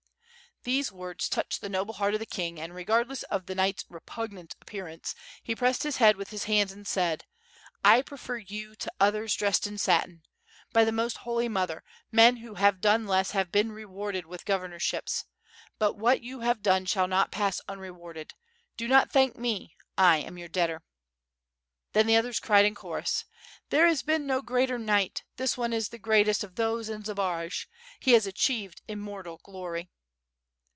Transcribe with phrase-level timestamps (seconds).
[0.71, 3.83] These words touched the noble heart of the king, and re gardless of the knight's
[3.89, 7.25] repugnant appearance, he pressed his head with his hands and said:
[7.83, 10.21] "I prefer you to others, dressed in satin.
[10.71, 15.25] By the Most Holy Mother, men who have done less have been rewarded with governorships.
[15.79, 18.35] But what you have done shall not paas unrewarded.
[18.77, 20.83] Do not thank me, I am your debtor."
[21.93, 23.25] Then the others cried in chorus:
[23.71, 27.65] "There has been no greater knight, this one is the greatest of those in Zbaraj.
[27.99, 29.89] He has achieved immortal glory.''